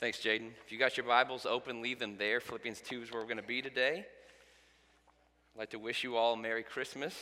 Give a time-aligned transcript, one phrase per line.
[0.00, 0.52] Thanks, Jaden.
[0.64, 2.40] If you got your Bibles open, leave them there.
[2.40, 4.06] Philippians 2 is where we're going to be today.
[5.54, 7.14] I'd like to wish you all a Merry Christmas.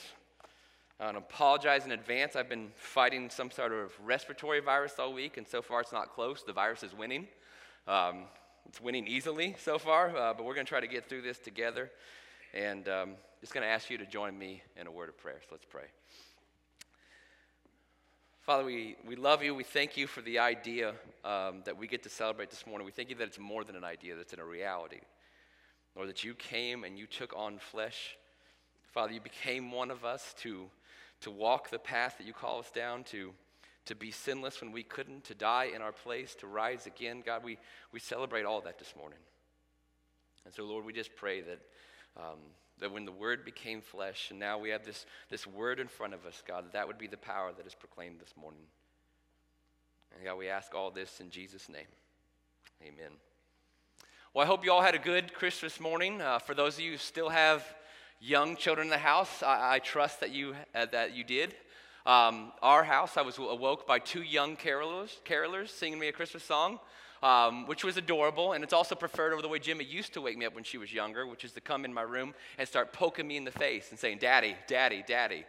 [1.01, 2.37] I apologize in advance.
[2.37, 6.14] I've been fighting some sort of respiratory virus all week, and so far it's not
[6.14, 6.44] close.
[6.44, 7.26] The virus is winning.
[7.88, 8.26] Um,
[8.69, 11.38] it's winning easily so far, uh, but we're going to try to get through this
[11.38, 11.90] together.
[12.54, 13.10] And um,
[13.40, 15.40] just going to ask you to join me in a word of prayer.
[15.40, 15.87] So let's pray.
[18.48, 19.55] Father, we, we love you.
[19.55, 22.87] We thank you for the idea um, that we get to celebrate this morning.
[22.87, 25.01] We thank you that it's more than an idea, that's in a reality.
[25.95, 28.16] Lord, that you came and you took on flesh.
[28.91, 30.65] Father, you became one of us to,
[31.21, 33.34] to walk the path that you call us down, to,
[33.84, 37.23] to be sinless when we couldn't, to die in our place, to rise again.
[37.27, 37.59] God, we,
[37.93, 39.19] we celebrate all that this morning.
[40.46, 41.60] And so, Lord, we just pray that
[42.16, 42.38] um,
[42.80, 46.14] that when the Word became flesh, and now we have this, this Word in front
[46.14, 48.62] of us, God, that, that would be the power that is proclaimed this morning.
[50.14, 51.87] And God, we ask all this in Jesus' name.
[52.82, 53.12] Amen.
[54.35, 56.20] Well, I hope you all had a good Christmas morning.
[56.20, 57.65] Uh, for those of you who still have
[58.20, 61.54] young children in the house, I, I trust that you, uh, that you did.
[62.07, 66.44] Um, our house, I was awoke by two young carolers, carolers singing me a Christmas
[66.44, 66.78] song
[67.22, 68.52] um, which was adorable.
[68.52, 70.78] And it's also preferred over the way Jimmy used to wake me up when she
[70.78, 73.50] was younger, which is to come in my room and start poking me in the
[73.50, 75.44] face and saying, Daddy, Daddy, Daddy.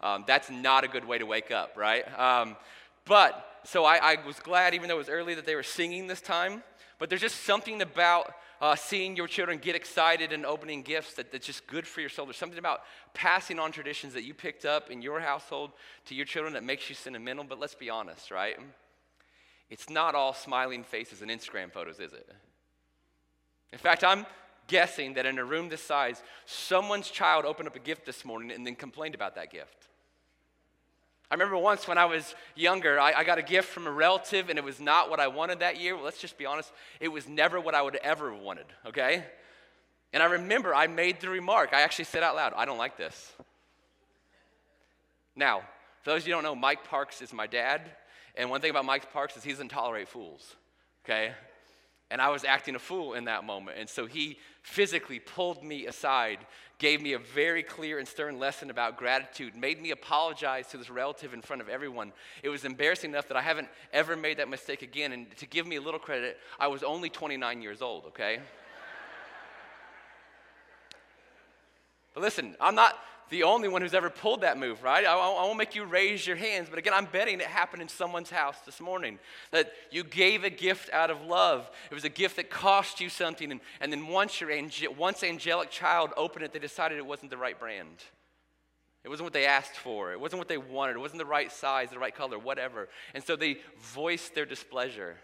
[0.00, 2.04] Um, that's not a good way to wake up, right?
[2.18, 2.56] Um,
[3.04, 6.08] but so I, I, was glad, even though it was early, that they were singing
[6.08, 6.62] this time.
[6.98, 11.32] But there's just something about uh, seeing your children get excited and opening gifts that,
[11.32, 12.26] that's just good for your soul.
[12.26, 15.72] There's something about passing on traditions that you picked up in your household
[16.06, 17.44] to your children that makes you sentimental.
[17.44, 18.56] But let's be honest, right?
[19.72, 22.28] It's not all smiling faces and Instagram photos, is it?
[23.72, 24.26] In fact, I'm
[24.66, 28.52] guessing that in a room this size, someone's child opened up a gift this morning
[28.52, 29.88] and then complained about that gift.
[31.30, 34.50] I remember once when I was younger, I, I, got a gift from a relative
[34.50, 35.94] and it was not what I wanted that year.
[35.94, 36.70] Well, let's just be honest,
[37.00, 39.24] it was never what I would ever have wanted, okay?
[40.12, 42.98] And I remember I made the remark, I actually said out loud, I don't like
[42.98, 43.32] this.
[45.34, 45.62] Now,
[46.02, 47.90] for those of you who don't know, Mike Parks is my dad.
[48.34, 50.56] And one thing about Mike Parks is he doesn't tolerate fools,
[51.04, 51.32] okay?
[52.10, 53.78] And I was acting a fool in that moment.
[53.78, 56.38] And so he physically pulled me aside,
[56.78, 60.90] gave me a very clear and stern lesson about gratitude, made me apologize to this
[60.90, 62.12] relative in front of everyone.
[62.42, 65.12] It was embarrassing enough that I haven't ever made that mistake again.
[65.12, 68.40] And to give me a little credit, I was only 29 years old, okay?
[72.14, 72.98] but listen, I'm not
[73.32, 75.06] the only one who's ever pulled that move, right?
[75.06, 77.88] I, I, won't make you raise your hands, but again, I'm betting it happened in
[77.88, 79.18] someone's house this morning.
[79.52, 81.70] That you gave a gift out of love.
[81.90, 85.24] It was a gift that cost you something, and, and then once your ange- once
[85.24, 88.04] angelic child opened it, they decided it wasn't the right brand.
[89.02, 90.12] It wasn't what they asked for.
[90.12, 90.96] It wasn't what they wanted.
[90.96, 92.90] It wasn't the right size, the right color, whatever.
[93.14, 95.16] And so they voiced their displeasure.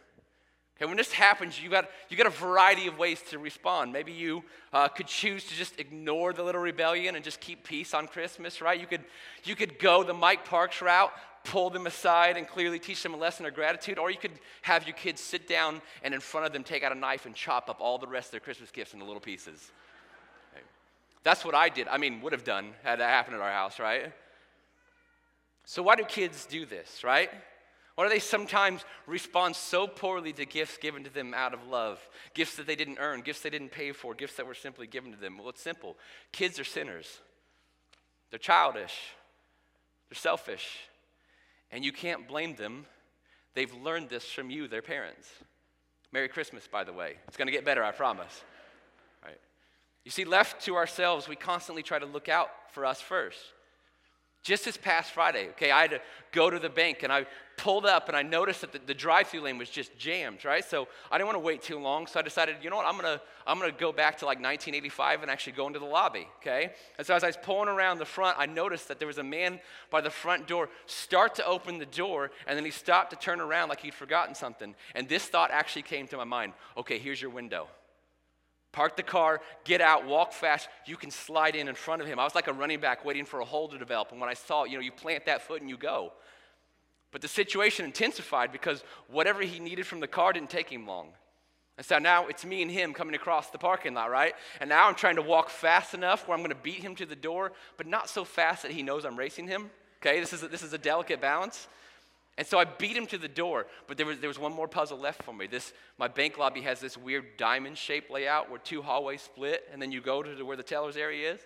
[0.78, 3.92] Okay, when this happens, you got, you got a variety of ways to respond.
[3.92, 7.94] Maybe you uh, could choose to just ignore the little rebellion and just keep peace
[7.94, 8.78] on Christmas, right?
[8.78, 9.02] You could,
[9.42, 11.10] you could go the Mike Parks route,
[11.42, 14.86] pull them aside, and clearly teach them a lesson of gratitude, or you could have
[14.86, 17.68] your kids sit down and in front of them take out a knife and chop
[17.68, 19.72] up all the rest of their Christmas gifts into little pieces.
[20.54, 20.62] Okay.
[21.24, 21.88] That's what I did.
[21.88, 24.12] I mean, would have done had that happened at our house, right?
[25.64, 27.30] So, why do kids do this, right?
[27.98, 31.98] Why do they sometimes respond so poorly to gifts given to them out of love?
[32.32, 35.10] Gifts that they didn't earn, gifts they didn't pay for, gifts that were simply given
[35.10, 35.36] to them?
[35.36, 35.96] Well, it's simple.
[36.30, 37.18] Kids are sinners,
[38.30, 38.94] they're childish,
[40.08, 40.78] they're selfish,
[41.72, 42.86] and you can't blame them.
[43.54, 45.28] They've learned this from you, their parents.
[46.12, 47.16] Merry Christmas, by the way.
[47.26, 48.44] It's going to get better, I promise.
[49.24, 49.40] Right?
[50.04, 53.40] You see, left to ourselves, we constantly try to look out for us first.
[54.48, 56.00] Just this past Friday, okay, I had to
[56.32, 57.26] go to the bank and I
[57.58, 60.64] pulled up and I noticed that the, the drive-through lane was just jammed, right?
[60.64, 62.96] So I didn't want to wait too long, so I decided, you know what, I'm
[62.96, 66.72] gonna I'm gonna go back to like 1985 and actually go into the lobby, okay?
[66.96, 69.22] And so as I was pulling around the front, I noticed that there was a
[69.22, 69.60] man
[69.90, 73.42] by the front door start to open the door, and then he stopped to turn
[73.42, 74.74] around like he'd forgotten something.
[74.94, 77.68] And this thought actually came to my mind: okay, here's your window.
[78.72, 80.68] Park the car, get out, walk fast.
[80.86, 82.18] You can slide in in front of him.
[82.18, 84.12] I was like a running back waiting for a hole to develop.
[84.12, 86.12] And when I saw it, you know, you plant that foot and you go.
[87.10, 91.08] But the situation intensified because whatever he needed from the car didn't take him long.
[91.78, 94.34] And so now it's me and him coming across the parking lot, right?
[94.60, 97.06] And now I'm trying to walk fast enough where I'm going to beat him to
[97.06, 99.70] the door, but not so fast that he knows I'm racing him.
[100.02, 101.68] Okay, this is a, this is a delicate balance.
[102.38, 104.68] And so I beat him to the door, but there was, there was one more
[104.68, 105.48] puzzle left for me.
[105.48, 109.82] This, my bank lobby has this weird diamond shaped layout where two hallways split, and
[109.82, 111.40] then you go to where the teller's area is.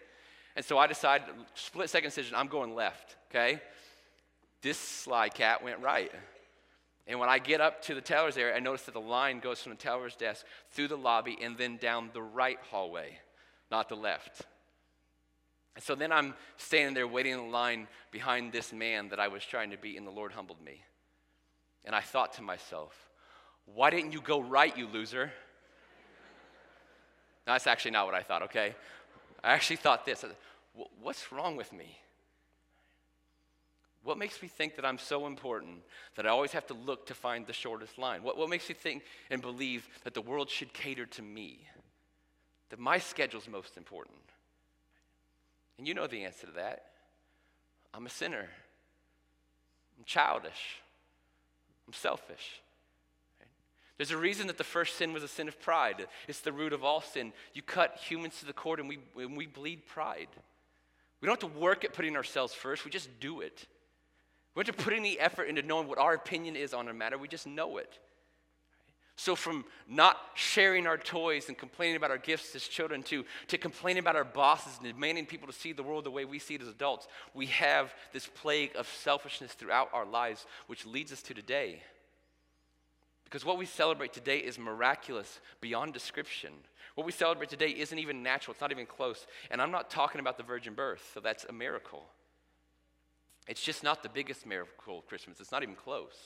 [0.54, 3.62] And so I decided, split second decision, I'm going left, okay?
[4.60, 6.12] This sly cat went right.
[7.06, 9.62] And when I get up to the teller's area, I notice that the line goes
[9.62, 13.16] from the teller's desk through the lobby and then down the right hallway,
[13.70, 14.42] not the left.
[15.74, 19.44] And so then I'm standing there waiting in line behind this man that I was
[19.44, 20.82] trying to beat, and the Lord humbled me.
[21.84, 23.08] And I thought to myself,
[23.64, 25.32] why didn't you go right, you loser?
[27.46, 28.74] No, that's actually not what I thought, okay?
[29.42, 30.24] I actually thought this
[31.00, 31.98] what's wrong with me?
[34.04, 35.82] What makes me think that I'm so important
[36.16, 38.22] that I always have to look to find the shortest line?
[38.22, 41.68] What, what makes me think and believe that the world should cater to me?
[42.70, 44.18] That my schedule's most important?
[45.78, 46.84] And you know the answer to that.
[47.94, 48.48] I'm a sinner.
[49.98, 50.80] I'm childish.
[51.86, 52.62] I'm selfish.
[53.98, 56.06] There's a reason that the first sin was a sin of pride.
[56.26, 57.32] It's the root of all sin.
[57.52, 60.28] You cut humans to the core and we, and we bleed pride.
[61.20, 63.66] We don't have to work at putting ourselves first, we just do it.
[64.54, 66.94] We don't have to put any effort into knowing what our opinion is on a
[66.94, 67.98] matter, we just know it.
[69.22, 73.56] So, from not sharing our toys and complaining about our gifts as children to, to
[73.56, 76.56] complaining about our bosses and demanding people to see the world the way we see
[76.56, 81.22] it as adults, we have this plague of selfishness throughout our lives, which leads us
[81.22, 81.84] to today.
[83.22, 86.50] Because what we celebrate today is miraculous beyond description.
[86.96, 89.28] What we celebrate today isn't even natural, it's not even close.
[89.52, 92.06] And I'm not talking about the virgin birth, so that's a miracle.
[93.46, 96.16] It's just not the biggest miracle of Christmas, it's not even close.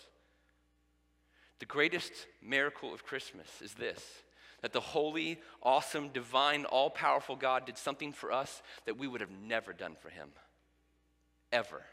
[1.59, 2.13] The greatest
[2.43, 4.03] miracle of Christmas is this
[4.63, 9.21] that the holy, awesome, divine, all powerful God did something for us that we would
[9.21, 10.31] have never done for him.
[11.53, 11.85] Ever.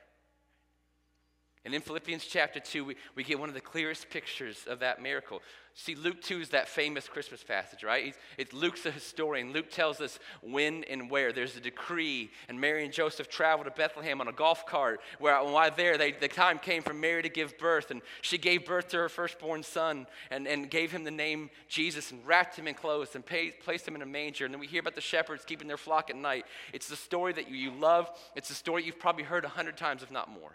[1.66, 5.02] And in Philippians chapter 2, we, we get one of the clearest pictures of that
[5.02, 5.42] miracle.
[5.76, 8.08] See, Luke 2 is that famous Christmas passage, right?
[8.08, 9.54] It's, it's Luke's a historian.
[9.54, 11.32] Luke tells us when and where.
[11.32, 15.00] There's a decree, and Mary and Joseph traveled to Bethlehem on a golf cart.
[15.20, 18.66] Where, while there, they, the time came for Mary to give birth, and she gave
[18.66, 22.68] birth to her firstborn son and, and gave him the name Jesus and wrapped him
[22.68, 24.44] in clothes and paid, placed him in a manger.
[24.44, 26.46] And then we hear about the shepherds keeping their flock at night.
[26.74, 29.78] It's the story that you, you love, it's the story you've probably heard a hundred
[29.78, 30.52] times, if not more.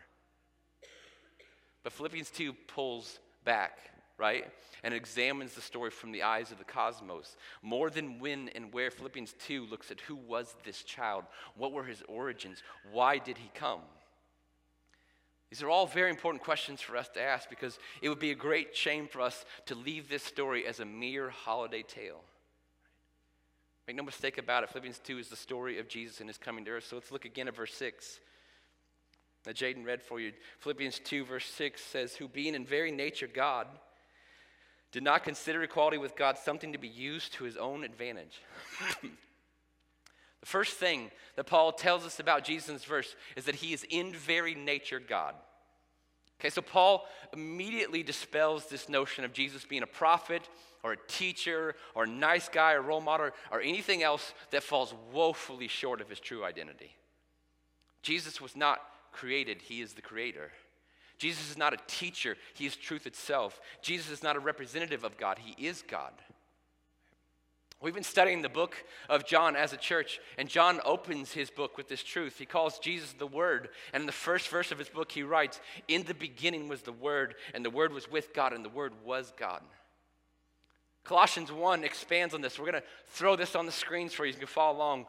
[1.82, 3.78] But Philippians 2 pulls back,
[4.18, 4.46] right?
[4.82, 7.36] And examines the story from the eyes of the cosmos.
[7.62, 11.24] More than when and where, Philippians 2 looks at who was this child?
[11.56, 12.62] What were his origins?
[12.92, 13.80] Why did he come?
[15.50, 18.34] These are all very important questions for us to ask because it would be a
[18.34, 22.22] great shame for us to leave this story as a mere holiday tale.
[23.86, 26.66] Make no mistake about it, Philippians 2 is the story of Jesus and his coming
[26.66, 26.86] to earth.
[26.86, 28.20] So let's look again at verse 6
[29.48, 30.34] that Jaden read for you.
[30.58, 33.66] Philippians 2, verse 6 says, Who being in very nature God,
[34.92, 38.42] did not consider equality with God something to be used to his own advantage.
[39.02, 39.08] the
[40.44, 44.54] first thing that Paul tells us about Jesus verse is that he is in very
[44.54, 45.34] nature God.
[46.38, 50.46] Okay, so Paul immediately dispels this notion of Jesus being a prophet
[50.82, 54.92] or a teacher or a nice guy or role model or anything else that falls
[55.10, 56.94] woefully short of his true identity.
[58.02, 58.80] Jesus was not
[59.12, 60.50] created, he is the creator.
[61.18, 63.60] Jesus is not a teacher, he is truth itself.
[63.82, 66.12] Jesus is not a representative of God, he is God.
[67.80, 68.74] We've been studying the book
[69.08, 72.36] of John as a church, and John opens his book with this truth.
[72.36, 75.60] He calls Jesus the Word, and in the first verse of his book, he writes,
[75.86, 78.94] In the beginning was the Word, and the Word was with God, and the Word
[79.04, 79.62] was God.
[81.04, 82.58] Colossians 1 expands on this.
[82.58, 84.32] We're going to throw this on the screens for you.
[84.32, 85.06] You can follow along.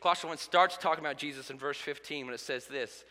[0.00, 3.02] Colossians 1 starts talking about Jesus in verse 15 when it says this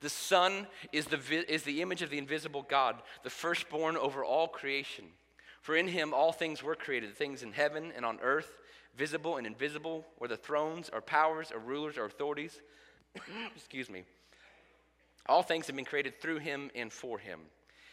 [0.00, 1.18] the Son is the,
[1.52, 5.04] is the image of the invisible God, the firstborn over all creation.
[5.60, 8.58] For in him all things were created, things in heaven and on earth,
[8.96, 12.60] visible and invisible, whether thrones or powers or rulers or authorities.
[13.56, 14.04] Excuse me.
[15.26, 17.40] All things have been created through him and for him.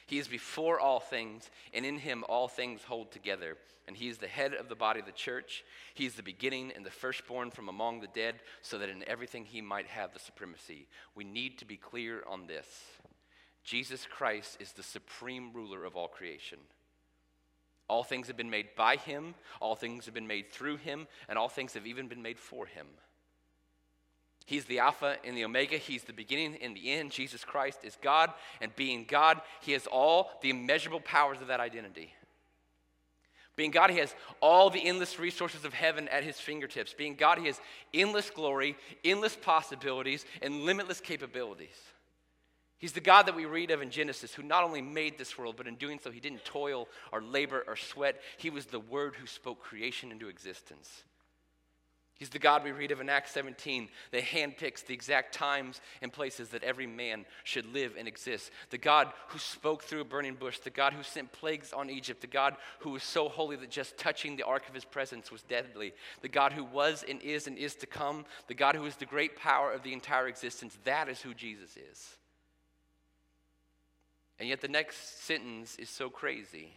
[0.08, 3.58] He is before all things, and in him all things hold together.
[3.88, 5.64] And he is the head of the body of the church.
[5.94, 9.46] He is the beginning and the firstborn from among the dead, so that in everything
[9.46, 10.88] he might have the supremacy.
[11.14, 12.68] We need to be clear on this
[13.64, 16.60] Jesus Christ is the supreme ruler of all creation.
[17.90, 21.38] All things have been made by him, all things have been made through him, and
[21.38, 22.88] all things have even been made for him.
[24.48, 25.76] He's the Alpha and the Omega.
[25.76, 27.12] He's the beginning and the end.
[27.12, 31.60] Jesus Christ is God, and being God, He has all the immeasurable powers of that
[31.60, 32.14] identity.
[33.58, 36.94] Being God, He has all the endless resources of heaven at His fingertips.
[36.94, 37.60] Being God, He has
[37.94, 41.76] endless glory, endless possibilities, and limitless capabilities.
[42.78, 45.56] He's the God that we read of in Genesis, who not only made this world,
[45.58, 48.22] but in doing so, He didn't toil or labor or sweat.
[48.38, 51.04] He was the Word who spoke creation into existence.
[52.18, 56.12] He's the God we read of in Acts 17 that handpicks the exact times and
[56.12, 58.50] places that every man should live and exist.
[58.72, 62.22] The God who spoke through a burning bush, the God who sent plagues on Egypt,
[62.22, 65.44] the God who was so holy that just touching the ark of his presence was
[65.44, 68.96] deadly, the God who was and is and is to come, the God who is
[68.96, 70.76] the great power of the entire existence.
[70.86, 72.18] That is who Jesus is.
[74.40, 76.74] And yet the next sentence is so crazy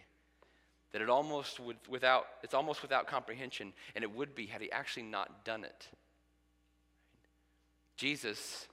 [0.93, 4.71] that it almost would, without it's almost without comprehension and it would be had he
[4.73, 5.89] actually not done it.
[7.97, 8.67] Jesus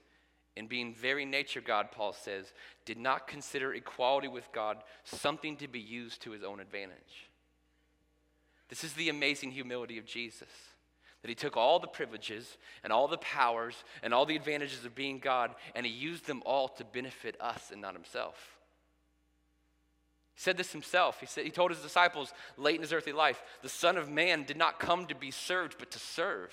[0.56, 2.52] in being very nature god paul says
[2.84, 7.28] did not consider equality with god something to be used to his own advantage.
[8.68, 10.48] This is the amazing humility of jesus
[11.22, 14.94] that he took all the privileges and all the powers and all the advantages of
[14.94, 18.57] being god and he used them all to benefit us and not himself
[20.38, 21.18] he said this himself.
[21.18, 24.44] He, said, he told his disciples late in his earthly life the Son of Man
[24.44, 26.52] did not come to be served, but to serve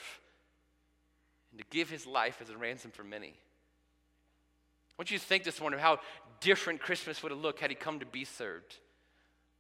[1.52, 3.28] and to give his life as a ransom for many.
[3.28, 6.00] I want you to think this morning how
[6.42, 8.80] different Christmas would have looked had he come to be served.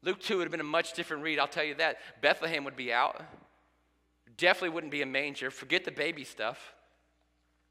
[0.02, 1.98] Luke 2 would have been a much different read, I'll tell you that.
[2.24, 3.24] Bethlehem would be out.
[4.38, 5.52] Definitely wouldn't be a manger.
[5.52, 6.74] Forget the baby stuff.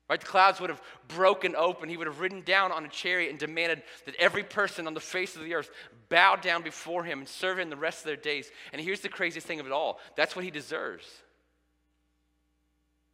[0.09, 0.21] Right?
[0.21, 1.89] The clouds would have broken open.
[1.89, 5.01] He would have ridden down on a chariot and demanded that every person on the
[5.01, 5.71] face of the earth
[6.11, 8.51] bow down before him and serve him the rest of their days.
[8.73, 11.07] And here's the craziest thing of it all that's what he deserves.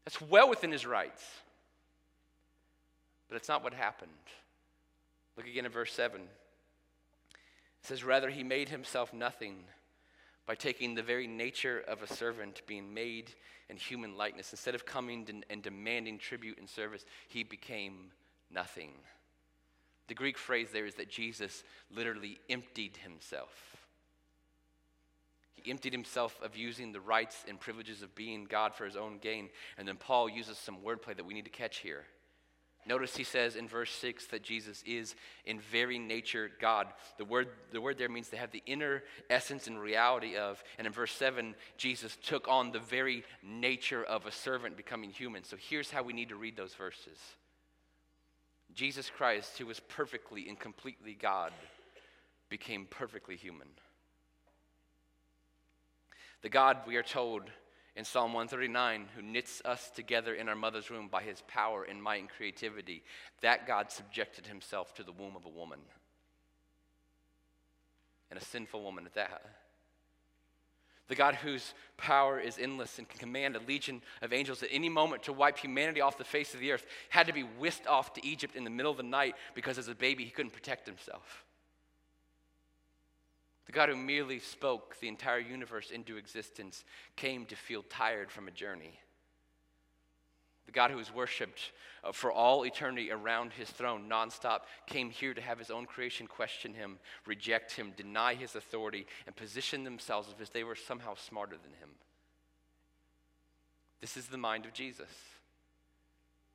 [0.04, 1.25] That's well within his rights.
[3.28, 4.11] But it's not what happened.
[5.37, 6.20] Look again at verse 7.
[6.20, 6.26] It
[7.82, 9.64] says, Rather, he made himself nothing
[10.50, 13.30] by taking the very nature of a servant, being made
[13.69, 14.50] in human likeness.
[14.50, 18.11] Instead of coming and demanding tribute and service, he became
[18.50, 18.90] nothing.
[20.09, 21.62] The Greek phrase there is that Jesus
[21.95, 23.76] literally emptied himself.
[25.54, 29.19] He emptied himself of using the rights and privileges of being God for his own
[29.19, 29.50] gain.
[29.78, 32.07] And then Paul uses some wordplay that we need to catch here.
[32.90, 36.88] Notice he says in verse 6 that Jesus is in very nature God.
[37.18, 40.61] The word, the word there means to have the inner essence and reality of.
[40.76, 45.44] And in verse 7, Jesus took on the very nature of a servant becoming human.
[45.44, 47.16] So here's how we need to read those verses
[48.75, 51.52] Jesus Christ, who was perfectly and completely God,
[52.49, 53.68] became perfectly human.
[56.42, 57.42] The God, we are told,
[57.97, 62.02] in Psalm 139, who knits us together in our mother's womb by his power and
[62.02, 63.02] might and creativity,
[63.40, 65.80] that God subjected himself to the womb of a woman.
[68.30, 69.42] And a sinful woman at that.
[71.09, 74.88] The God whose power is endless and can command a legion of angels at any
[74.88, 78.12] moment to wipe humanity off the face of the earth had to be whisked off
[78.12, 80.87] to Egypt in the middle of the night because as a baby he couldn't protect
[80.87, 81.44] himself.
[83.70, 86.82] The God who merely spoke the entire universe into existence
[87.14, 88.98] came to feel tired from a journey.
[90.66, 91.70] The God who is worshiped
[92.02, 96.26] uh, for all eternity around his throne nonstop came here to have his own creation
[96.26, 101.14] question him, reject him, deny his authority, and position themselves as if they were somehow
[101.14, 101.90] smarter than him.
[104.00, 105.06] This is the mind of Jesus.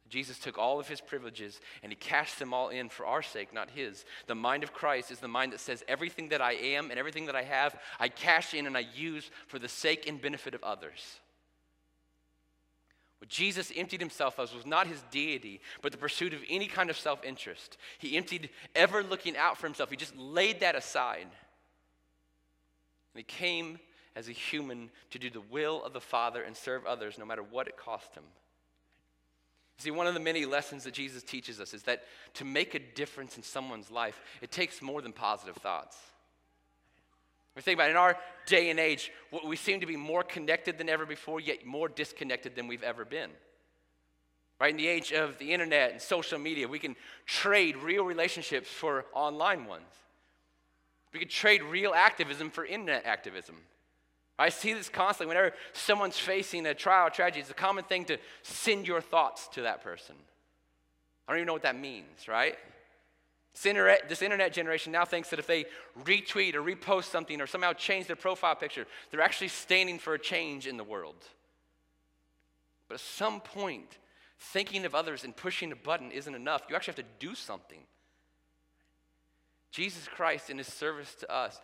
[0.10, 3.54] Jesus took all of his privileges and he cashed them all in for our sake,
[3.54, 4.06] not his.
[4.28, 7.26] The mind of Christ is the mind that says everything that I am and everything
[7.26, 10.64] that I have, I cash in and I use for the sake and benefit of
[10.64, 11.20] others.
[13.20, 16.92] What Jesus emptied himself of was not his deity, but the pursuit of any kind
[16.92, 17.78] of self interest.
[17.98, 21.28] He emptied ever looking out for himself, he just laid that aside.
[23.14, 23.80] And he came
[24.16, 27.42] as a human to do the will of the Father and serve others no matter
[27.42, 28.24] what it cost him.
[29.78, 32.04] See, one of the many lessons that Jesus teaches us is that
[32.36, 35.98] to make a difference in someone's life, it takes more than positive thoughts.
[37.56, 39.12] We think about it, in our day and age,
[39.46, 43.06] we seem to be more connected than ever before, yet more disconnected than we've ever
[43.06, 43.30] been.
[44.60, 44.72] Right?
[44.72, 49.06] In the age of the internet and social media, we can trade real relationships for
[49.14, 49.88] online ones.
[51.14, 53.56] We can trade real activism for internet activism.
[54.38, 55.34] I see this constantly.
[55.34, 59.48] Whenever someone's facing a trial or tragedy, it's a common thing to send your thoughts
[59.50, 60.16] to that person.
[61.28, 62.58] I don't even know what that means, right?
[63.54, 65.66] This internet, this internet generation now thinks that if they
[66.04, 70.20] retweet or repost something or somehow change their profile picture, they're actually standing for a
[70.20, 71.16] change in the world.
[72.90, 73.98] But at some point,
[74.38, 76.64] thinking of others and pushing a button isn't enough.
[76.70, 77.80] You actually have to do something.
[79.72, 81.60] Jesus Christ, in his service to us,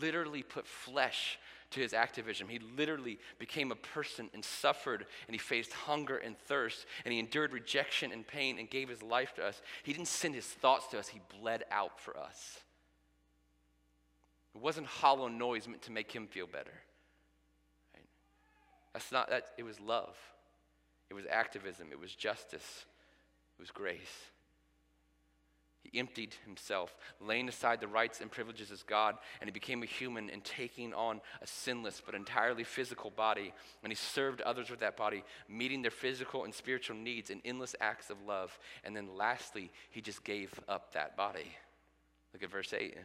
[0.00, 1.38] literally put flesh
[1.74, 2.48] to his activism.
[2.48, 7.18] He literally became a person and suffered, and he faced hunger and thirst, and he
[7.18, 9.60] endured rejection and pain and gave his life to us.
[9.82, 12.60] He didn't send his thoughts to us, he bled out for us.
[14.54, 16.74] It wasn't hollow noise meant to make him feel better.
[17.94, 18.06] Right?
[18.92, 20.16] That's not that, it was love.
[21.10, 22.86] it was activism, it was justice,
[23.58, 24.30] it was grace.
[25.84, 29.86] He emptied himself, laying aside the rights and privileges as God, and he became a
[29.86, 33.52] human and taking on a sinless but entirely physical body.
[33.82, 37.76] And he served others with that body, meeting their physical and spiritual needs in endless
[37.80, 38.58] acts of love.
[38.82, 41.54] And then lastly, he just gave up that body.
[42.32, 42.96] Look at verse 8.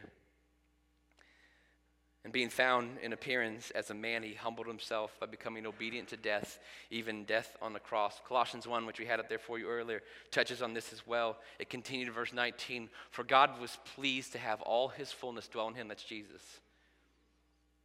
[2.22, 6.18] And being found in appearance as a man, he humbled himself by becoming obedient to
[6.18, 6.58] death,
[6.90, 8.20] even death on the cross.
[8.28, 11.38] Colossians 1, which we had up there for you earlier, touches on this as well.
[11.58, 15.68] It continued in verse 19 For God was pleased to have all his fullness dwell
[15.68, 16.42] in him, that's Jesus.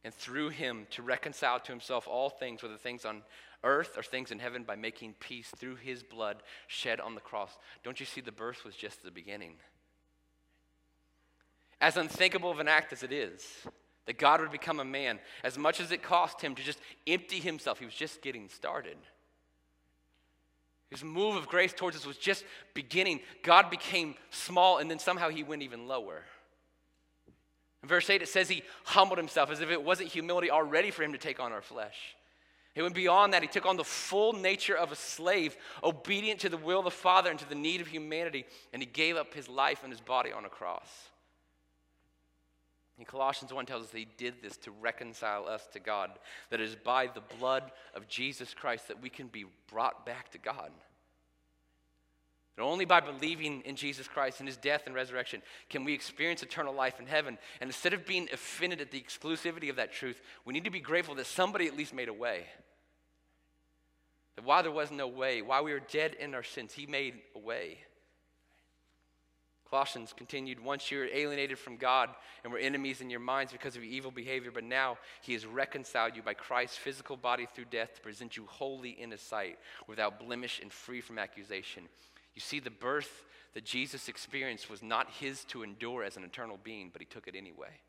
[0.04, 3.22] And through him to reconcile to himself all things, whether things on
[3.64, 7.56] earth or things in heaven, by making peace through his blood shed on the cross.
[7.82, 9.54] Don't you see the birth was just the beginning?
[11.80, 13.42] As unthinkable of an act as it is,
[14.06, 17.40] that God would become a man, as much as it cost him to just empty
[17.40, 18.96] himself, he was just getting started.
[20.90, 23.20] His move of grace towards us was just beginning.
[23.42, 26.22] God became small, and then somehow he went even lower.
[27.82, 31.02] In verse 8, it says he humbled himself as if it wasn't humility already for
[31.02, 32.16] him to take on our flesh.
[32.76, 33.42] It went beyond that.
[33.42, 36.90] He took on the full nature of a slave, obedient to the will of the
[36.90, 40.00] Father and to the need of humanity, and he gave up his life and his
[40.00, 40.88] body on a cross.
[42.98, 46.10] And Colossians 1 tells us that he did this to reconcile us to God,
[46.50, 50.30] that it is by the blood of Jesus Christ that we can be brought back
[50.30, 50.70] to God.
[52.56, 56.42] And only by believing in Jesus Christ and his death and resurrection can we experience
[56.42, 57.36] eternal life in heaven.
[57.60, 60.80] And instead of being offended at the exclusivity of that truth, we need to be
[60.80, 62.46] grateful that somebody at least made a way.
[64.36, 67.20] That while there was no way, while we were dead in our sins, he made
[67.34, 67.78] a way.
[69.70, 72.10] Colossians continued, Once you were alienated from God
[72.44, 75.44] and were enemies in your minds because of your evil behavior, but now he has
[75.44, 79.58] reconciled you by Christ's physical body through death to present you holy in his sight,
[79.88, 81.84] without blemish and free from accusation.
[82.34, 86.58] You see, the birth that Jesus experienced was not his to endure as an eternal
[86.62, 87.80] being, but he took it anyway.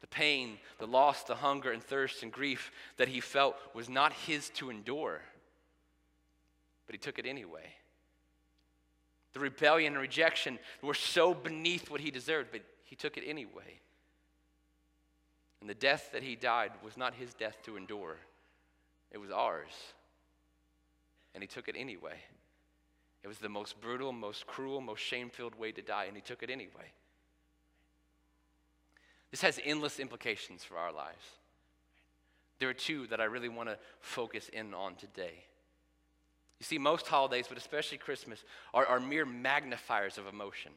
[0.00, 4.12] The pain, the loss, the hunger and thirst and grief that he felt was not
[4.12, 5.20] his to endure,
[6.86, 7.74] but he took it anyway.
[9.32, 13.80] The rebellion and rejection were so beneath what he deserved, but he took it anyway.
[15.60, 18.16] And the death that he died was not his death to endure,
[19.10, 19.72] it was ours.
[21.34, 22.16] And he took it anyway.
[23.22, 26.20] It was the most brutal, most cruel, most shame filled way to die, and he
[26.20, 26.92] took it anyway.
[29.30, 31.24] This has endless implications for our lives.
[32.58, 35.44] There are two that I really want to focus in on today.
[36.60, 40.72] You see, most holidays, but especially Christmas, are, are mere magnifiers of emotion.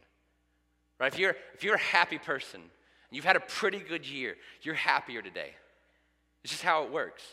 [1.00, 1.14] Right?
[1.14, 4.76] If you're, if you're a happy person, and you've had a pretty good year, you're
[4.76, 5.52] happier today.
[6.44, 7.24] It's just how it works.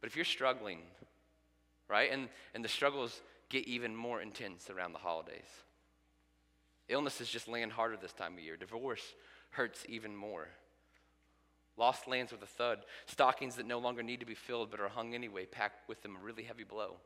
[0.00, 0.78] But if you're struggling,
[1.88, 5.48] right, and, and the struggles get even more intense around the holidays,
[6.88, 9.02] illnesses just land harder this time of year, divorce
[9.50, 10.48] hurts even more.
[11.76, 12.80] Lost lands with a thud.
[13.06, 16.16] Stockings that no longer need to be filled but are hung anyway, packed with them
[16.16, 16.96] a really heavy blow.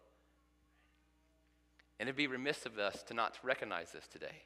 [2.01, 4.43] And it'd be remiss of us to not recognize this today.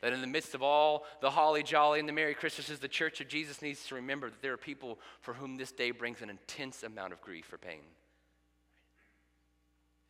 [0.00, 3.20] That in the midst of all the holly jolly and the Merry Christmases, the Church
[3.20, 6.30] of Jesus needs to remember that there are people for whom this day brings an
[6.30, 7.80] intense amount of grief or pain.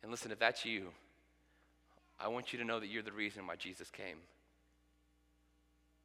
[0.03, 0.89] And listen, if that's you,
[2.19, 4.17] I want you to know that you're the reason why Jesus came.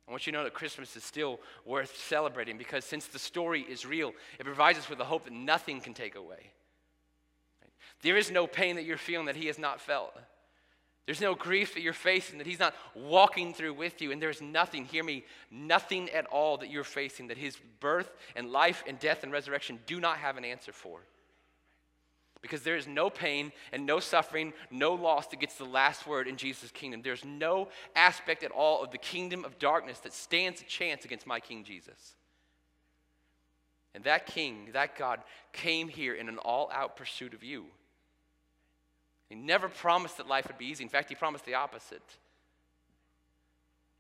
[0.06, 3.62] I want you to know that Christmas is still worth celebrating because since the story
[3.62, 6.50] is real, it provides us with a hope that nothing can take away.
[8.02, 10.14] There is no pain that you're feeling that He has not felt.
[11.06, 14.12] There's no grief that you're facing that He's not walking through with you.
[14.12, 18.50] And there's nothing, hear me, nothing at all that you're facing that His birth and
[18.50, 21.00] life and death and resurrection do not have an answer for.
[22.42, 26.26] Because there is no pain and no suffering, no loss that gets the last word
[26.26, 27.03] in Jesus' kingdom.
[27.03, 31.26] There's no aspect at all of the kingdom of darkness that stands a chance against
[31.26, 32.14] my King Jesus.
[33.94, 35.20] And that King, that God,
[35.53, 37.66] came here in an all out pursuit of you.
[39.29, 40.83] He never promised that life would be easy.
[40.83, 42.03] In fact, he promised the opposite.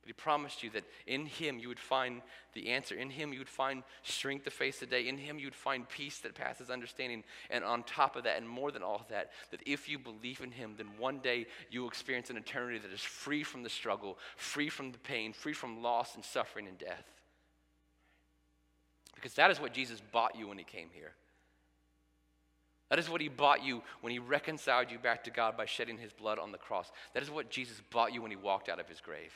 [0.02, 2.22] But he promised you that in him you would find
[2.54, 2.94] the answer.
[2.94, 5.08] In him you would find strength to face the day.
[5.08, 7.22] In him you would find peace that passes understanding.
[7.50, 10.52] And on top of that, and more than all that, that if you believe in
[10.52, 14.18] him, then one day you will experience an eternity that is free from the struggle,
[14.36, 17.04] free from the pain, free from loss and suffering and death.
[19.14, 21.12] Because that is what Jesus bought you when he came here.
[22.88, 25.98] That is what he bought you when he reconciled you back to God by shedding
[25.98, 26.90] his blood on the cross.
[27.12, 29.32] That is what Jesus bought you when he walked out of his grave.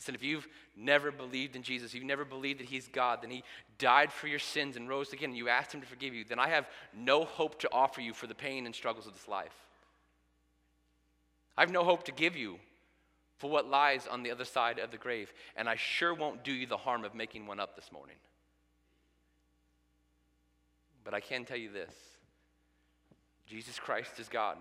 [0.00, 3.44] Listen, if you've never believed in Jesus, you've never believed that He's God, then He
[3.76, 6.38] died for your sins and rose again, and you asked Him to forgive you, then
[6.38, 9.52] I have no hope to offer you for the pain and struggles of this life.
[11.54, 12.56] I have no hope to give you
[13.36, 16.52] for what lies on the other side of the grave, and I sure won't do
[16.52, 18.16] you the harm of making one up this morning.
[21.04, 21.92] But I can tell you this
[23.46, 24.56] Jesus Christ is God.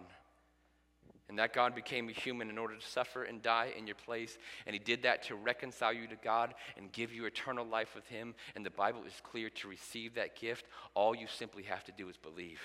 [1.29, 4.37] And that God became a human in order to suffer and die in your place.
[4.65, 8.07] And he did that to reconcile you to God and give you eternal life with
[8.07, 8.33] him.
[8.55, 10.65] And the Bible is clear to receive that gift.
[10.95, 12.61] All you simply have to do is believe.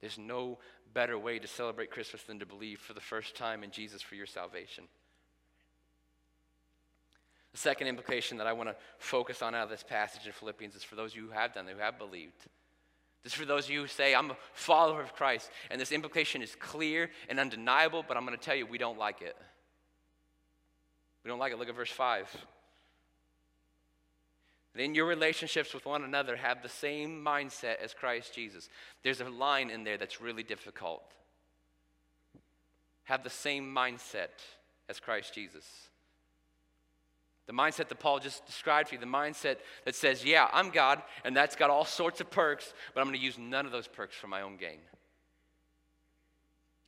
[0.00, 0.58] There's no
[0.92, 4.16] better way to celebrate Christmas than to believe for the first time in Jesus for
[4.16, 4.84] your salvation.
[7.52, 10.74] The second implication that I want to focus on out of this passage in Philippians
[10.74, 12.48] is for those of you who have done, who have believed.
[13.24, 15.50] This is for those of you who say, I'm a follower of Christ.
[15.70, 18.98] And this implication is clear and undeniable, but I'm going to tell you, we don't
[18.98, 19.34] like it.
[21.24, 21.58] We don't like it.
[21.58, 22.28] Look at verse 5.
[24.74, 28.68] Then your relationships with one another, have the same mindset as Christ Jesus.
[29.02, 31.02] There's a line in there that's really difficult.
[33.04, 34.42] Have the same mindset
[34.88, 35.64] as Christ Jesus.
[37.46, 41.02] The mindset that Paul just described for you, the mindset that says, yeah, I'm God,
[41.24, 43.86] and that's got all sorts of perks, but I'm going to use none of those
[43.86, 44.78] perks for my own gain.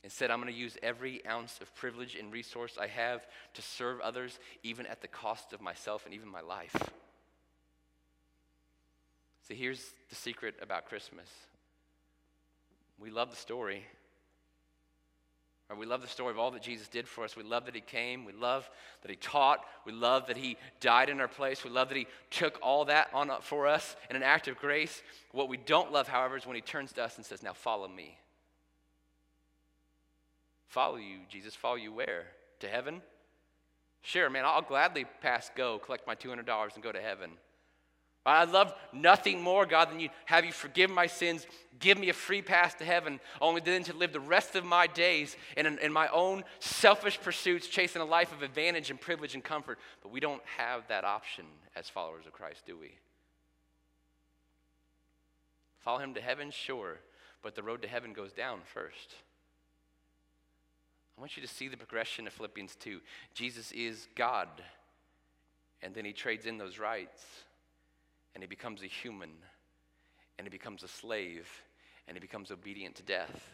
[0.03, 3.99] Instead, I'm going to use every ounce of privilege and resource I have to serve
[3.99, 6.75] others, even at the cost of myself and even my life.
[9.47, 11.29] See, here's the secret about Christmas
[12.99, 13.85] we love the story.
[15.75, 17.35] We love the story of all that Jesus did for us.
[17.35, 18.23] We love that he came.
[18.23, 18.69] We love
[19.01, 19.59] that he taught.
[19.85, 21.63] We love that he died in our place.
[21.63, 24.57] We love that he took all that on uh, for us in an act of
[24.57, 25.01] grace.
[25.33, 27.89] What we don't love, however, is when he turns to us and says, Now follow
[27.89, 28.17] me.
[30.67, 31.53] Follow you, Jesus.
[31.53, 32.27] Follow you where?
[32.61, 33.01] To heaven?
[34.01, 37.31] Sure, man, I'll gladly pass go, collect my $200 and go to heaven.
[38.27, 41.47] I love nothing more, God, than you have you forgive my sins,
[41.79, 44.85] give me a free pass to heaven, only then to live the rest of my
[44.85, 49.43] days in, in my own selfish pursuits, chasing a life of advantage and privilege and
[49.43, 49.79] comfort.
[50.03, 52.95] But we don't have that option as followers of Christ, do we?
[55.79, 56.97] Follow him to heaven, sure,
[57.41, 59.15] but the road to heaven goes down first.
[61.17, 62.99] I want you to see the progression of Philippians 2.
[63.33, 64.49] Jesus is God,
[65.81, 67.23] and then he trades in those rights
[68.37, 69.31] and he becomes a human,
[70.37, 71.49] and he becomes a slave,
[72.07, 73.49] and he becomes obedient to death.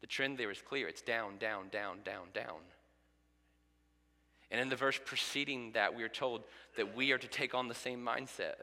[0.00, 2.58] The trend there is clear it's down, down, down, down, down.
[4.50, 6.42] And in the verse preceding that, we are told
[6.76, 8.56] that we are to take on the same mindset.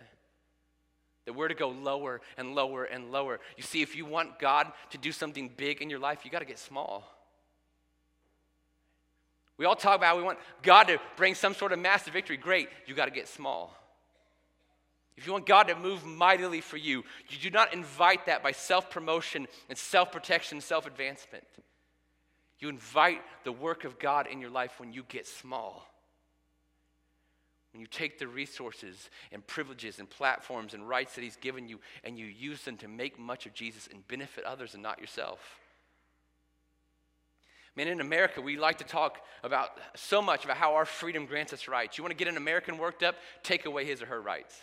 [1.23, 3.39] That we're to go lower and lower and lower.
[3.55, 6.39] You see, if you want God to do something big in your life, you got
[6.39, 7.09] to get small.
[9.57, 12.35] We all talk about we want God to bring some sort of massive victory.
[12.35, 13.73] Great, you got to get small.
[15.25, 18.51] If you want God to move mightily for you, you do not invite that by
[18.51, 21.43] self promotion and self protection, self advancement.
[22.59, 25.89] You invite the work of God in your life when you get small.
[27.73, 31.79] When you take the resources and privileges and platforms and rights that He's given you
[32.03, 35.39] and you use them to make much of Jesus and benefit others and not yourself.
[37.75, 41.51] Man, in America, we like to talk about so much about how our freedom grants
[41.51, 41.97] us rights.
[41.97, 43.15] You want to get an American worked up?
[43.41, 44.55] Take away his or her rights.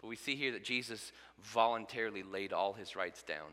[0.00, 3.50] But we see here that Jesus voluntarily laid all his rights down.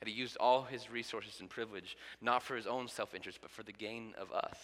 [0.00, 3.50] That he used all his resources and privilege, not for his own self interest, but
[3.50, 4.58] for the gain of us.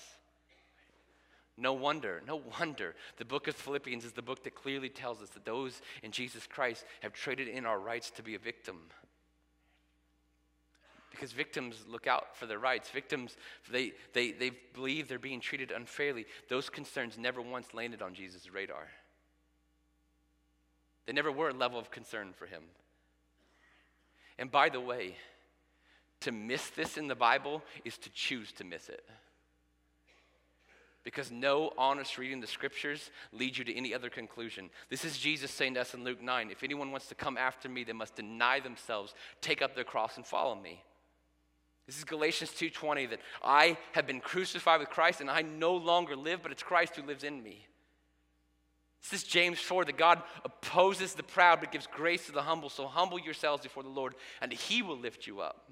[1.56, 5.28] No wonder, no wonder the book of Philippians is the book that clearly tells us
[5.30, 8.78] that those in Jesus Christ have traded in our rights to be a victim.
[11.10, 12.90] Because victims look out for their rights.
[12.90, 13.36] Victims,
[13.70, 16.26] they, they, they believe they're being treated unfairly.
[16.48, 18.88] Those concerns never once landed on Jesus' radar.
[21.06, 22.62] They never were a level of concern for him.
[24.38, 25.16] And by the way,
[26.20, 29.04] to miss this in the Bible is to choose to miss it.
[31.04, 34.70] Because no honest reading of the scriptures leads you to any other conclusion.
[34.88, 37.68] This is Jesus saying to us in Luke 9 if anyone wants to come after
[37.68, 40.82] me, they must deny themselves, take up their cross, and follow me.
[41.86, 46.16] This is Galatians 2:20 that I have been crucified with Christ and I no longer
[46.16, 47.66] live, but it's Christ who lives in me.
[49.10, 52.70] This is James 4 that God opposes the proud but gives grace to the humble.
[52.70, 55.70] So humble yourselves before the Lord, and He will lift you up.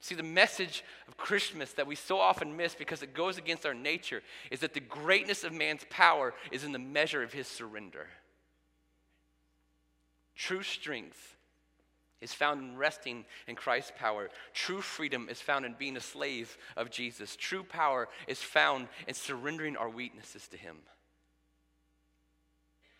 [0.00, 3.74] See, the message of Christmas that we so often miss because it goes against our
[3.74, 8.06] nature is that the greatness of man's power is in the measure of his surrender.
[10.36, 11.36] True strength
[12.20, 14.28] is found in resting in Christ's power.
[14.54, 17.36] True freedom is found in being a slave of Jesus.
[17.36, 20.76] True power is found in surrendering our weaknesses to Him.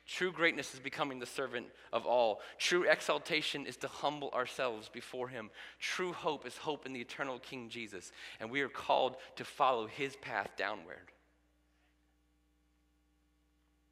[0.09, 2.41] True greatness is becoming the servant of all.
[2.59, 5.51] True exaltation is to humble ourselves before Him.
[5.79, 9.87] True hope is hope in the eternal King Jesus, and we are called to follow
[9.87, 11.13] His path downward.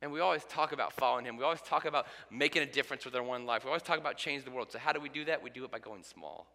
[0.01, 1.37] And we always talk about following him.
[1.37, 3.65] We always talk about making a difference with our one life.
[3.65, 4.71] We always talk about change the world.
[4.71, 5.43] So, how do we do that?
[5.43, 6.47] We do it by going small.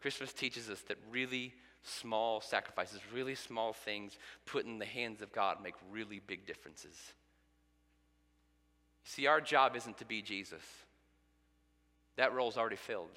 [0.00, 1.52] Christmas teaches us that really
[1.86, 6.96] small sacrifices, really small things put in the hands of God make really big differences.
[9.04, 10.62] See, our job isn't to be Jesus,
[12.16, 13.10] that role's already filled.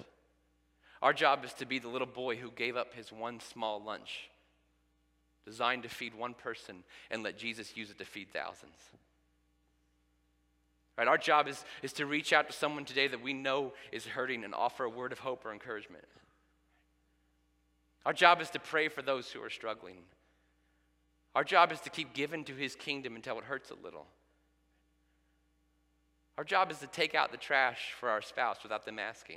[1.02, 4.28] Our job is to be the little boy who gave up his one small lunch
[5.46, 8.76] designed to feed one person and let Jesus use it to feed thousands.
[10.98, 14.06] Right, our job is, is to reach out to someone today that we know is
[14.06, 16.04] hurting and offer a word of hope or encouragement.
[18.06, 19.98] Our job is to pray for those who are struggling.
[21.34, 24.06] Our job is to keep giving to his kingdom until it hurts a little.
[26.38, 29.36] Our job is to take out the trash for our spouse without them asking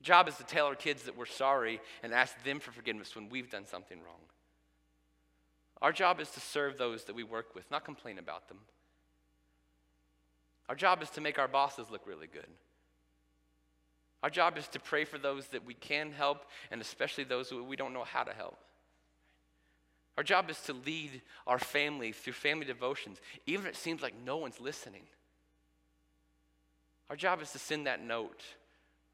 [0.00, 3.14] Our job is to tell our kids that we're sorry and ask them for forgiveness
[3.14, 4.20] when we've done something wrong.
[5.82, 8.58] Our job is to serve those that we work with, not complain about them.
[10.68, 12.48] Our job is to make our bosses look really good.
[14.22, 17.76] Our job is to pray for those that we can help and especially those we
[17.76, 18.58] don't know how to help.
[20.16, 24.14] Our job is to lead our family through family devotions, even if it seems like
[24.24, 25.04] no one's listening.
[27.08, 28.42] Our job is to send that note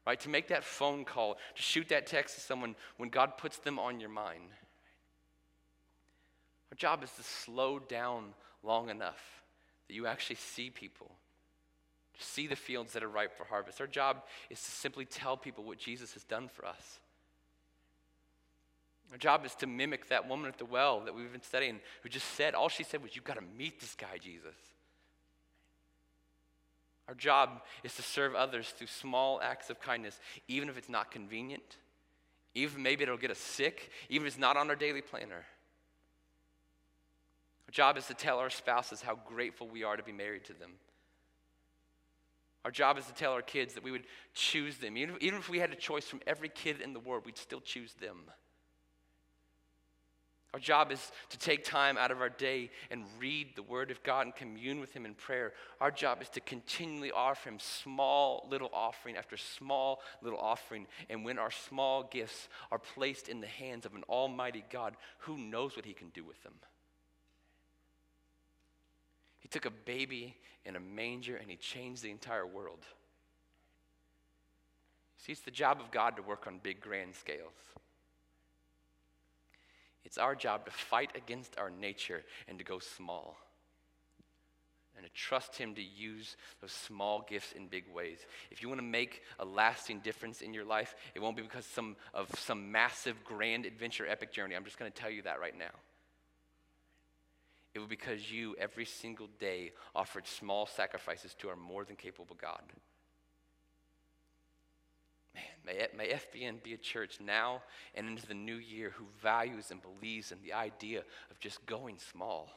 [0.05, 0.19] right?
[0.19, 3.79] To make that phone call, to shoot that text to someone when God puts them
[3.79, 4.49] on your mind.
[6.71, 9.41] Our job is to slow down long enough
[9.87, 11.11] that you actually see people,
[12.19, 13.81] see the fields that are ripe for harvest.
[13.81, 16.99] Our job is to simply tell people what Jesus has done for us.
[19.11, 22.09] Our job is to mimic that woman at the well that we've been studying who
[22.09, 24.55] just said, all she said was, You've got to meet this guy, Jesus.
[27.07, 31.11] Our job is to serve others through small acts of kindness, even if it's not
[31.11, 31.77] convenient,
[32.55, 35.45] even maybe it'll get us sick, even if it's not on our daily planner.
[37.67, 40.53] Our job is to tell our spouses how grateful we are to be married to
[40.53, 40.71] them.
[42.65, 44.97] Our job is to tell our kids that we would choose them.
[44.97, 47.61] Even, even if we had a choice from every kid in the world, we'd still
[47.61, 48.23] choose them.
[50.51, 54.01] Our job is to take time out of our day and read the Word of
[54.01, 55.53] God and commune with Him in prayer.
[55.79, 60.87] Our job is to continually offer Him small little offering after small little offering.
[61.07, 65.37] And when our small gifts are placed in the hands of an Almighty God, who
[65.37, 66.53] knows what He can do with them?
[69.45, 72.83] He took a baby in a manger and He changed the entire world.
[75.19, 77.53] See, it's the job of God to work on big, grand scales.
[80.03, 83.37] It's our job to fight against our nature and to go small.
[84.97, 88.17] And to trust Him to use those small gifts in big ways.
[88.49, 91.67] If you want to make a lasting difference in your life, it won't be because
[91.67, 94.55] some, of some massive, grand adventure, epic journey.
[94.55, 95.84] I'm just going to tell you that right now.
[97.75, 102.37] It be because you, every single day, offered small sacrifices to our more than capable
[102.41, 102.61] God.
[105.35, 107.61] Man, may, may FBN be a church now
[107.93, 111.97] and into the new year who values and believes in the idea of just going
[111.99, 112.49] small.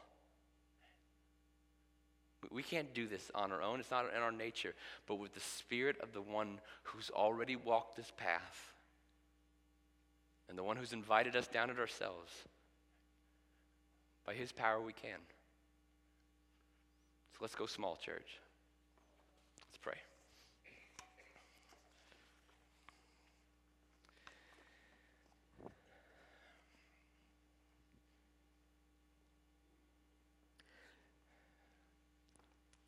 [2.52, 4.76] We can't do this on our own, it's not in our nature,
[5.08, 8.72] but with the Spirit of the one who's already walked this path
[10.48, 12.30] and the one who's invited us down it ourselves.
[14.28, 15.16] By his power, we can.
[17.32, 18.40] So let's go small, church.
[19.66, 19.94] Let's pray.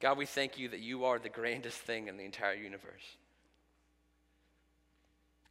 [0.01, 3.17] God, we thank you that you are the grandest thing in the entire universe.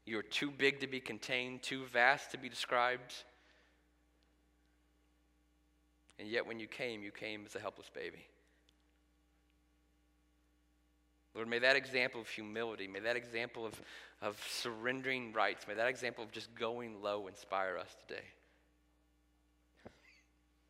[0.06, 3.16] You are too big to be contained, too vast to be described.
[6.20, 8.28] And yet, when you came, you came as a helpless baby.
[11.34, 13.80] Lord, may that example of humility, may that example of,
[14.22, 18.24] of surrendering rights, may that example of just going low inspire us today.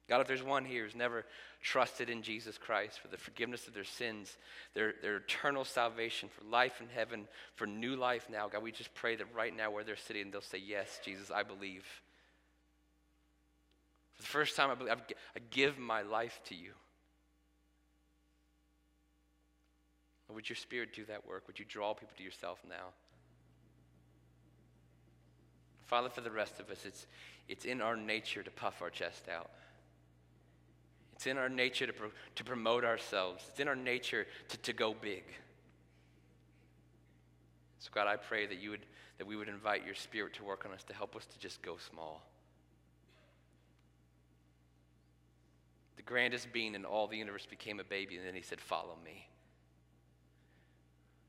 [0.08, 1.26] God, if there's one here who's never
[1.62, 4.38] trusted in Jesus Christ for the forgiveness of their sins,
[4.74, 8.94] their, their eternal salvation, for life in heaven, for new life now, God, we just
[8.96, 11.86] pray that right now where they're sitting, they'll say, Yes, Jesus, I believe.
[14.20, 16.74] For the first time, I, believe, I give my life to you.
[20.34, 21.48] Would your spirit do that work?
[21.48, 22.94] Would you draw people to yourself now?
[25.88, 27.08] Father, for the rest of us, it's,
[27.48, 29.50] it's in our nature to puff our chest out.
[31.14, 33.44] It's in our nature to, pro- to promote ourselves.
[33.50, 35.24] It's in our nature to, to go big.
[37.80, 38.86] So, God, I pray that, you would,
[39.18, 41.62] that we would invite your spirit to work on us to help us to just
[41.64, 42.29] go small.
[46.00, 48.96] The grandest being in all the universe became a baby, and then he said, Follow
[49.04, 49.28] me.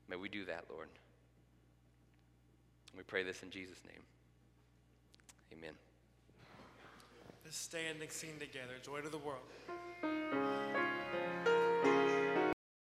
[0.07, 0.87] May we do that, Lord.
[2.95, 4.01] We pray this in Jesus' name.
[5.51, 5.73] Amen.
[7.43, 8.75] Let's stand and sing together.
[8.81, 9.43] Joy to the world.